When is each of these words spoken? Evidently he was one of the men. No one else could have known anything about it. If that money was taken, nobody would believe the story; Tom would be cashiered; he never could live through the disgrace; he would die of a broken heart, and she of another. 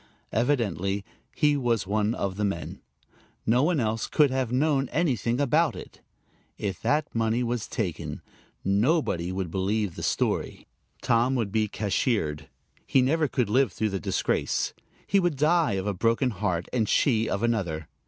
Evidently 0.31 1.05
he 1.35 1.55
was 1.55 1.85
one 1.85 2.15
of 2.15 2.35
the 2.35 2.43
men. 2.43 2.81
No 3.45 3.61
one 3.61 3.79
else 3.79 4.07
could 4.07 4.31
have 4.31 4.51
known 4.51 4.89
anything 4.89 5.39
about 5.39 5.75
it. 5.75 6.01
If 6.57 6.81
that 6.81 7.13
money 7.13 7.43
was 7.43 7.67
taken, 7.67 8.23
nobody 8.65 9.31
would 9.31 9.51
believe 9.51 9.93
the 9.95 10.01
story; 10.01 10.65
Tom 11.03 11.35
would 11.35 11.51
be 11.51 11.67
cashiered; 11.67 12.49
he 12.87 13.03
never 13.03 13.27
could 13.27 13.47
live 13.47 13.71
through 13.71 13.89
the 13.89 13.99
disgrace; 13.99 14.73
he 15.05 15.19
would 15.19 15.35
die 15.35 15.73
of 15.73 15.85
a 15.85 15.93
broken 15.93 16.31
heart, 16.31 16.67
and 16.73 16.89
she 16.89 17.29
of 17.29 17.43
another. 17.43 17.87